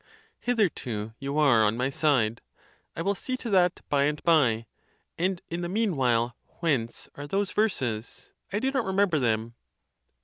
Hitherto 0.39 1.13
you 1.19 1.37
are 1.37 1.63
on 1.63 1.77
my 1.77 1.91
side; 1.91 2.41
I 2.95 3.03
will 3.03 3.13
see 3.13 3.37
to 3.37 3.51
that 3.51 3.81
by 3.87 4.05
and 4.05 4.19
by; 4.23 4.65
and, 5.15 5.43
in 5.49 5.61
the 5.61 5.69
mean 5.69 5.95
while, 5.95 6.35
whence 6.59 7.07
are 7.13 7.27
those 7.27 7.51
verses? 7.51 8.31
I 8.51 8.57
do 8.57 8.71
not 8.71 8.85
remember 8.85 9.19
them. 9.19 9.53